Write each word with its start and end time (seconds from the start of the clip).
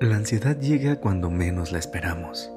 La 0.00 0.16
ansiedad 0.16 0.58
llega 0.58 0.98
cuando 0.98 1.28
menos 1.28 1.72
la 1.72 1.78
esperamos. 1.78 2.50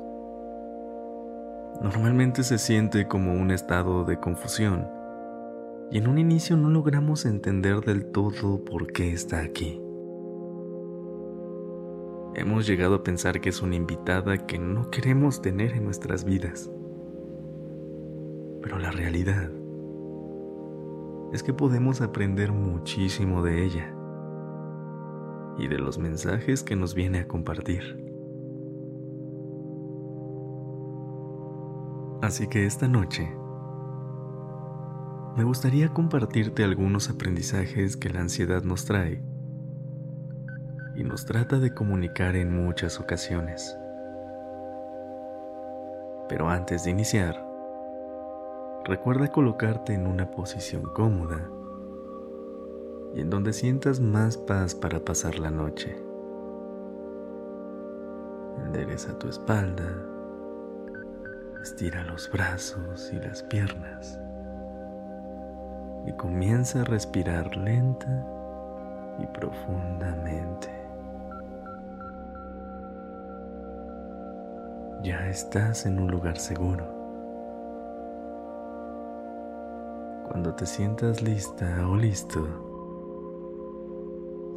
Normalmente 1.81 2.41
se 2.41 2.57
siente 2.57 3.05
como 3.09 3.33
un 3.33 3.51
estado 3.51 4.05
de 4.05 4.17
confusión 4.17 4.87
y 5.91 5.97
en 5.97 6.07
un 6.07 6.19
inicio 6.19 6.55
no 6.55 6.69
logramos 6.69 7.25
entender 7.25 7.81
del 7.81 8.05
todo 8.05 8.63
por 8.63 8.93
qué 8.93 9.11
está 9.11 9.41
aquí. 9.41 9.81
Hemos 12.35 12.65
llegado 12.65 12.95
a 12.95 13.03
pensar 13.03 13.41
que 13.41 13.49
es 13.49 13.61
una 13.61 13.75
invitada 13.75 14.47
que 14.47 14.57
no 14.57 14.89
queremos 14.89 15.41
tener 15.41 15.73
en 15.73 15.83
nuestras 15.83 16.23
vidas. 16.23 16.71
Pero 18.61 18.79
la 18.79 18.91
realidad 18.91 19.51
es 21.33 21.43
que 21.43 21.53
podemos 21.53 21.99
aprender 21.99 22.53
muchísimo 22.53 23.43
de 23.43 23.65
ella 23.65 23.93
y 25.57 25.67
de 25.67 25.77
los 25.77 25.97
mensajes 25.97 26.63
que 26.63 26.75
nos 26.75 26.93
viene 26.93 27.19
a 27.19 27.27
compartir. 27.27 27.81
Así 32.21 32.47
que 32.47 32.65
esta 32.65 32.87
noche 32.87 33.29
me 35.35 35.43
gustaría 35.43 35.89
compartirte 35.89 36.63
algunos 36.63 37.09
aprendizajes 37.09 37.97
que 37.97 38.09
la 38.09 38.21
ansiedad 38.21 38.63
nos 38.63 38.85
trae 38.85 39.21
y 40.95 41.03
nos 41.03 41.25
trata 41.25 41.59
de 41.59 41.73
comunicar 41.73 42.35
en 42.35 42.55
muchas 42.55 42.99
ocasiones. 42.99 43.77
Pero 46.29 46.49
antes 46.49 46.83
de 46.85 46.91
iniciar, 46.91 47.45
recuerda 48.85 49.27
colocarte 49.29 49.93
en 49.93 50.07
una 50.07 50.29
posición 50.31 50.83
cómoda 50.83 51.49
y 53.13 53.21
en 53.21 53.29
donde 53.29 53.53
sientas 53.53 53.99
más 53.99 54.37
paz 54.37 54.73
para 54.73 54.99
pasar 54.99 55.39
la 55.39 55.51
noche. 55.51 55.95
Endereza 58.65 59.17
tu 59.19 59.27
espalda, 59.29 59.89
estira 61.61 62.03
los 62.03 62.31
brazos 62.31 63.11
y 63.13 63.17
las 63.17 63.43
piernas 63.43 64.19
y 66.05 66.11
comienza 66.13 66.81
a 66.81 66.83
respirar 66.83 67.55
lenta 67.55 68.25
y 69.19 69.25
profundamente. 69.27 70.69
Ya 75.03 75.27
estás 75.29 75.85
en 75.85 75.99
un 75.99 76.09
lugar 76.09 76.37
seguro. 76.37 76.85
Cuando 80.27 80.55
te 80.55 80.65
sientas 80.65 81.21
lista 81.21 81.87
o 81.87 81.95
listo, 81.95 82.72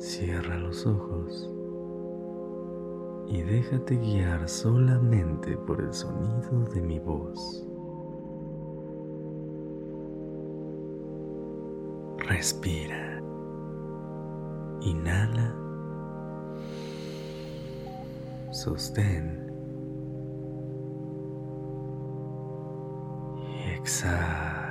cierra 0.07 0.57
los 0.57 0.87
ojos 0.87 1.51
y 3.27 3.43
déjate 3.43 3.97
guiar 3.97 4.49
solamente 4.49 5.57
por 5.57 5.81
el 5.81 5.93
sonido 5.93 6.61
de 6.73 6.81
mi 6.81 7.01
voz. 7.01 7.67
Respira. 12.19 13.21
Inhala. 14.81 15.53
Sostén. 18.53 19.45
Exhala. 23.75 24.67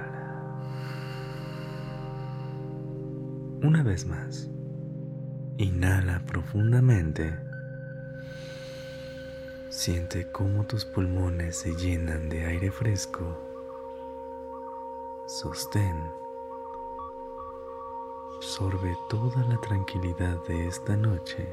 Una 3.62 3.84
vez 3.84 4.06
más. 4.08 4.50
Inhala 5.58 6.22
profundamente. 6.28 7.34
Siente 9.70 10.30
cómo 10.30 10.66
tus 10.66 10.84
pulmones 10.84 11.56
se 11.56 11.74
llenan 11.76 12.28
de 12.28 12.46
aire 12.46 12.72
fresco. 12.72 13.24
Sostén. 15.28 15.96
Absorbe 18.36 18.98
toda 19.08 19.48
la 19.48 19.58
tranquilidad 19.62 20.44
de 20.46 20.68
esta 20.68 20.98
noche. 20.98 21.48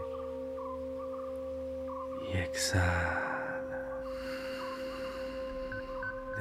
Y 2.29 2.39
exhala. 2.39 4.03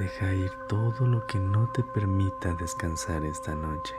Deja 0.00 0.34
ir 0.34 0.50
todo 0.68 1.06
lo 1.06 1.24
que 1.28 1.38
no 1.38 1.70
te 1.72 1.84
permita 1.94 2.54
descansar 2.58 3.24
esta 3.24 3.54
noche. 3.54 3.94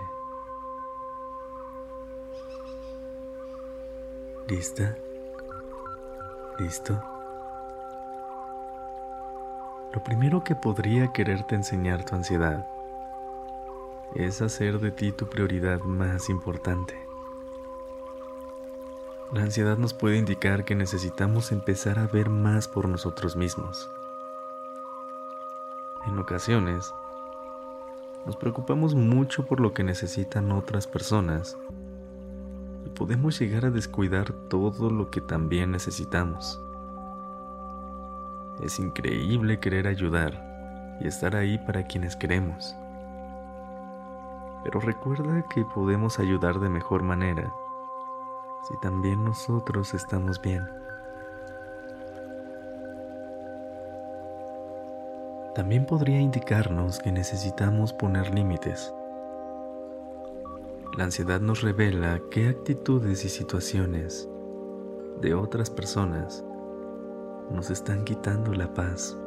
¿Lista? 4.55 4.95
¿Listo? 6.59 6.93
Lo 9.91 10.03
primero 10.03 10.43
que 10.43 10.55
podría 10.55 11.11
quererte 11.11 11.55
enseñar 11.55 12.05
tu 12.05 12.13
ansiedad 12.13 12.67
es 14.13 14.43
hacer 14.43 14.79
de 14.79 14.91
ti 14.91 15.11
tu 15.11 15.27
prioridad 15.27 15.79
más 15.79 16.29
importante. 16.29 16.93
La 19.31 19.41
ansiedad 19.41 19.79
nos 19.79 19.95
puede 19.95 20.17
indicar 20.17 20.65
que 20.65 20.75
necesitamos 20.75 21.51
empezar 21.51 21.97
a 21.97 22.05
ver 22.05 22.29
más 22.29 22.67
por 22.67 22.87
nosotros 22.87 23.35
mismos 23.35 23.89
en 26.05 26.19
ocasiones, 26.19 26.93
nos 28.25 28.35
preocupamos 28.35 28.93
mucho 28.93 29.45
por 29.45 29.59
lo 29.59 29.73
que 29.73 29.83
necesitan 29.83 30.51
otras 30.51 30.85
personas 30.85 31.57
podemos 32.93 33.39
llegar 33.39 33.65
a 33.65 33.71
descuidar 33.71 34.31
todo 34.49 34.89
lo 34.89 35.09
que 35.09 35.21
también 35.21 35.71
necesitamos. 35.71 36.61
Es 38.61 38.79
increíble 38.79 39.59
querer 39.59 39.87
ayudar 39.87 40.97
y 41.01 41.07
estar 41.07 41.35
ahí 41.35 41.57
para 41.57 41.83
quienes 41.83 42.15
queremos. 42.15 42.75
Pero 44.63 44.79
recuerda 44.79 45.45
que 45.53 45.65
podemos 45.65 46.19
ayudar 46.19 46.59
de 46.59 46.69
mejor 46.69 47.03
manera 47.03 47.53
si 48.67 48.79
también 48.79 49.25
nosotros 49.25 49.93
estamos 49.93 50.41
bien. 50.41 50.63
también 55.53 55.85
podría 55.85 56.19
indicarnos 56.19 56.99
que 56.99 57.11
necesitamos 57.11 57.93
poner 57.93 58.33
límites. 58.33 58.93
La 60.97 61.05
ansiedad 61.05 61.41
nos 61.41 61.61
revela 61.61 62.21
qué 62.29 62.47
actitudes 62.47 63.25
y 63.25 63.29
situaciones 63.29 64.29
de 65.21 65.33
otras 65.33 65.69
personas 65.69 66.43
nos 67.51 67.69
están 67.71 68.03
quitando 68.03 68.53
la 68.53 68.73
paz. 68.73 69.17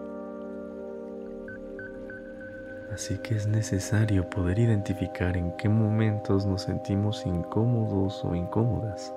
Así 2.93 3.19
que 3.19 3.35
es 3.35 3.47
necesario 3.47 4.31
poder 4.31 4.59
identificar 4.59 5.37
en 5.37 5.57
qué 5.57 5.69
momentos 5.69 6.47
nos 6.47 6.63
sentimos 6.63 7.27
incómodos 7.27 8.25
o 8.25 8.35
incómodas. 8.35 9.13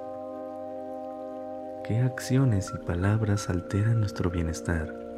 ¿Qué 1.84 2.00
acciones 2.00 2.72
y 2.74 2.78
palabras 2.86 3.50
alteran 3.50 4.00
nuestro 4.00 4.30
bienestar? 4.30 5.10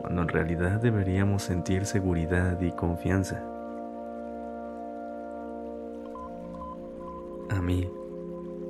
cuando 0.00 0.22
en 0.22 0.28
realidad 0.28 0.80
deberíamos 0.80 1.42
sentir 1.42 1.84
seguridad 1.84 2.60
y 2.60 2.70
confianza. 2.70 3.42
A 7.50 7.62
mí, 7.62 7.90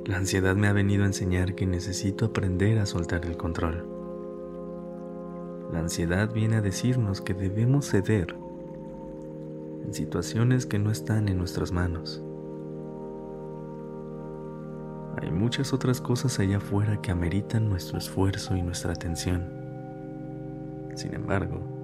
la 0.05 0.17
ansiedad 0.17 0.55
me 0.55 0.67
ha 0.67 0.73
venido 0.73 1.03
a 1.03 1.07
enseñar 1.07 1.53
que 1.53 1.65
necesito 1.65 2.25
aprender 2.25 2.79
a 2.79 2.85
soltar 2.85 3.25
el 3.25 3.37
control. 3.37 3.85
La 5.71 5.79
ansiedad 5.79 6.33
viene 6.33 6.55
a 6.57 6.61
decirnos 6.61 7.21
que 7.21 7.33
debemos 7.33 7.87
ceder 7.87 8.35
en 9.85 9.93
situaciones 9.93 10.65
que 10.65 10.79
no 10.79 10.91
están 10.91 11.29
en 11.29 11.37
nuestras 11.37 11.71
manos. 11.71 12.23
Hay 15.21 15.31
muchas 15.31 15.73
otras 15.73 15.99
cosas 15.99 16.39
allá 16.39 16.57
afuera 16.57 17.01
que 17.01 17.11
ameritan 17.11 17.69
nuestro 17.69 17.97
esfuerzo 17.97 18.55
y 18.55 18.61
nuestra 18.61 18.93
atención. 18.93 19.47
Sin 20.95 21.13
embargo, 21.13 21.78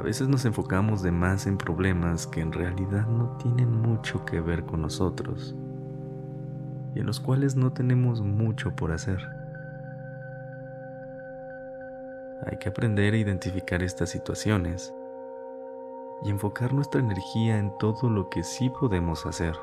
a 0.00 0.02
veces 0.02 0.28
nos 0.28 0.46
enfocamos 0.46 1.02
de 1.02 1.12
más 1.12 1.46
en 1.46 1.58
problemas 1.58 2.26
que 2.26 2.40
en 2.40 2.52
realidad 2.52 3.06
no 3.06 3.36
tienen 3.36 3.70
mucho 3.70 4.24
que 4.24 4.40
ver 4.40 4.64
con 4.64 4.80
nosotros 4.80 5.54
y 6.94 7.00
en 7.00 7.06
los 7.06 7.20
cuales 7.20 7.54
no 7.54 7.74
tenemos 7.74 8.22
mucho 8.22 8.74
por 8.74 8.92
hacer. 8.92 9.18
Hay 12.46 12.56
que 12.56 12.70
aprender 12.70 13.12
a 13.12 13.18
identificar 13.18 13.82
estas 13.82 14.08
situaciones 14.08 14.90
y 16.24 16.30
enfocar 16.30 16.72
nuestra 16.72 17.02
energía 17.02 17.58
en 17.58 17.70
todo 17.76 18.08
lo 18.08 18.30
que 18.30 18.42
sí 18.42 18.70
podemos 18.80 19.26
hacer. 19.26 19.54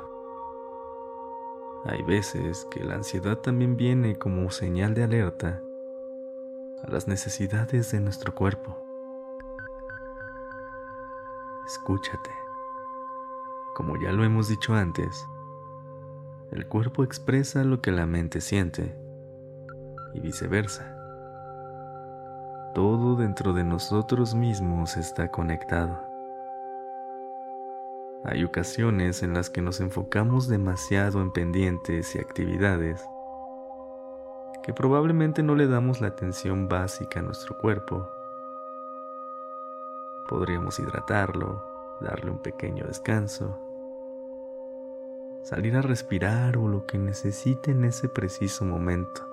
Hay 1.85 2.03
veces 2.03 2.67
que 2.69 2.83
la 2.83 2.93
ansiedad 2.93 3.39
también 3.39 3.75
viene 3.75 4.19
como 4.19 4.51
señal 4.51 4.93
de 4.93 5.03
alerta 5.03 5.63
a 6.83 6.91
las 6.91 7.07
necesidades 7.07 7.91
de 7.91 8.01
nuestro 8.01 8.35
cuerpo. 8.35 8.86
Escúchate. 11.67 12.31
Como 13.75 13.97
ya 13.97 14.13
lo 14.13 14.23
hemos 14.23 14.47
dicho 14.47 14.73
antes, 14.73 15.27
el 16.51 16.65
cuerpo 16.65 17.03
expresa 17.03 17.65
lo 17.65 17.81
que 17.81 17.91
la 17.91 18.05
mente 18.05 18.39
siente 18.39 18.95
y 20.13 20.21
viceversa. 20.21 20.95
Todo 22.73 23.17
dentro 23.17 23.51
de 23.51 23.65
nosotros 23.65 24.33
mismos 24.33 24.95
está 24.95 25.29
conectado. 25.29 26.01
Hay 28.23 28.45
ocasiones 28.45 29.21
en 29.21 29.33
las 29.33 29.49
que 29.49 29.61
nos 29.61 29.81
enfocamos 29.81 30.47
demasiado 30.47 31.21
en 31.21 31.33
pendientes 31.33 32.15
y 32.15 32.19
actividades 32.19 33.05
que 34.63 34.73
probablemente 34.73 35.43
no 35.43 35.53
le 35.53 35.67
damos 35.67 35.99
la 35.99 36.07
atención 36.07 36.69
básica 36.69 37.19
a 37.19 37.23
nuestro 37.23 37.57
cuerpo. 37.57 38.16
Podríamos 40.27 40.77
hidratarlo, 40.79 41.63
darle 42.01 42.31
un 42.31 42.39
pequeño 42.39 42.85
descanso, 42.85 43.57
salir 45.41 45.77
a 45.77 45.81
respirar 45.81 46.57
o 46.57 46.67
lo 46.67 46.85
que 46.85 46.97
necesite 46.97 47.71
en 47.71 47.85
ese 47.85 48.09
preciso 48.09 48.65
momento. 48.65 49.25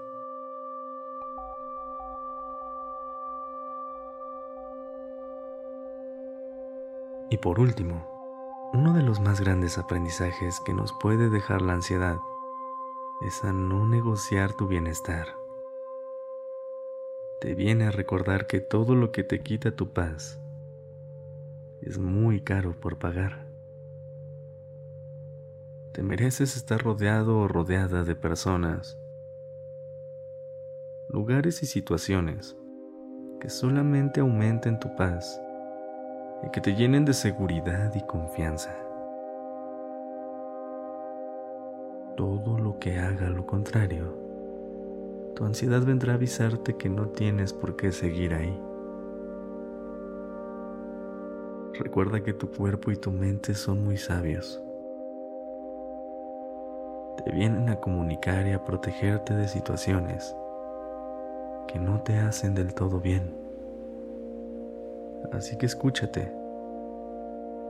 Y 7.31 7.39
por 7.39 7.59
último, 7.59 8.07
uno 8.73 8.93
de 8.93 9.03
los 9.03 9.19
más 9.19 9.41
grandes 9.41 9.79
aprendizajes 9.79 10.61
que 10.61 10.75
nos 10.75 10.93
puede 10.93 11.29
dejar 11.29 11.63
la 11.63 11.73
ansiedad 11.73 12.21
es 13.23 13.43
a 13.43 13.53
no 13.53 13.89
negociar 13.89 14.53
tu 14.53 14.69
bienestar. 14.69 15.27
Te 17.41 17.55
viene 17.55 17.87
a 17.87 17.91
recordar 17.91 18.47
que 18.47 18.61
todo 18.61 18.95
lo 18.95 19.11
que 19.11 19.25
te 19.25 19.43
quita 19.43 19.73
tu 19.73 19.93
paz 19.93 20.39
es 21.85 21.99
muy 21.99 22.41
caro 22.41 22.73
por 22.81 22.99
pagar. 22.99 23.47
Te 25.93 26.03
mereces 26.03 26.57
estar 26.57 26.83
rodeado 26.83 27.39
o 27.39 27.47
rodeada 27.47 28.05
de 28.05 28.17
personas, 28.17 28.99
lugares 31.09 31.63
y 31.63 31.67
situaciones 31.67 32.57
que 33.39 33.51
solamente 33.51 34.21
aumenten 34.21 34.81
tu 34.81 34.97
paz 34.97 35.41
y 36.43 36.51
que 36.51 36.63
te 36.63 36.75
llenen 36.75 37.05
de 37.05 37.13
seguridad 37.13 37.95
y 37.95 38.01
confianza. 38.07 38.75
Todo 42.17 42.59
lo 42.59 42.79
que 42.79 42.99
haga 42.99 43.29
lo 43.29 43.47
contrario, 43.47 44.17
tu 45.37 45.45
ansiedad 45.45 45.83
vendrá 45.83 46.13
a 46.13 46.17
avisarte 46.17 46.77
que 46.77 46.89
no 46.89 47.09
tienes 47.09 47.53
por 47.53 47.77
qué 47.77 47.93
seguir 47.93 48.33
ahí. 48.33 48.59
Recuerda 51.79 52.23
que 52.23 52.33
tu 52.33 52.51
cuerpo 52.53 52.93
y 52.93 52.97
tu 52.97 53.11
mente 53.11 53.53
son 53.55 53.83
muy 53.83 53.97
sabios. 53.97 54.63
Te 57.25 57.33
vienen 57.33 57.69
a 57.69 57.81
comunicar 57.81 58.47
y 58.47 58.53
a 58.53 58.65
protegerte 58.65 59.35
de 59.35 59.49
situaciones 59.49 60.37
que 61.67 61.81
no 61.81 62.01
te 62.03 62.17
hacen 62.19 62.55
del 62.55 62.75
todo 62.75 63.01
bien. 63.01 63.35
Así 65.33 65.59
que 65.59 65.67
escúchate 65.67 66.33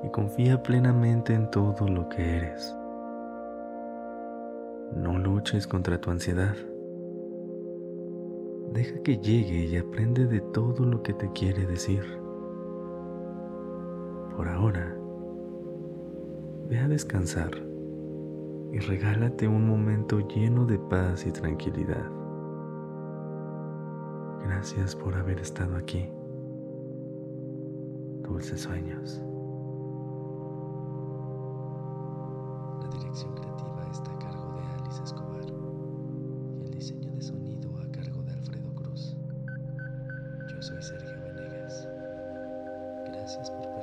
y 0.02 0.08
confía 0.10 0.62
plenamente 0.62 1.32
en 1.32 1.50
todo 1.50 1.88
lo 1.88 2.06
que 2.10 2.36
eres. 2.36 2.76
No 4.94 5.18
luches 5.18 5.66
contra 5.66 5.98
tu 5.98 6.10
ansiedad. 6.10 6.54
Deja 8.72 9.02
que 9.02 9.16
llegue 9.16 9.64
y 9.64 9.76
aprende 9.78 10.26
de 10.26 10.40
todo 10.40 10.84
lo 10.84 11.02
que 11.02 11.14
te 11.14 11.32
quiere 11.32 11.64
decir. 11.64 12.24
Por 14.36 14.48
ahora, 14.48 14.96
ve 16.69 16.78
a 16.78 16.88
descansar 16.88 17.52
y 18.72 18.78
regálate 18.81 19.46
un 19.46 19.69
momento 19.69 20.19
lleno 20.26 20.64
de 20.66 20.76
paz 20.76 21.25
y 21.25 21.31
tranquilidad. 21.31 22.10
Gracias 24.42 24.96
por 24.96 25.14
haber 25.14 25.38
estado 25.38 25.76
aquí. 25.76 26.08
Dulces 28.22 28.62
sueños. 28.62 29.22
La 32.82 32.88
dirección 32.88 33.34
creativa 33.34 33.87
está 33.92 34.10
a 34.10 34.19
cargo 34.19 34.56
de 34.56 34.82
Alice 34.82 35.02
Escobar 35.04 35.44
y 36.58 36.64
el 36.64 36.70
diseño 36.72 37.12
de 37.12 37.22
sonido 37.22 37.70
a 37.78 37.90
cargo 37.92 38.22
de 38.25 38.32
Alfredo 38.32 38.75
Cruz. 38.75 39.16
Yo 40.52 40.62
soy 40.62 40.82
Sergio 40.82 41.20
Venegas. 41.22 41.88
Gracias 43.06 43.50
por 43.50 43.74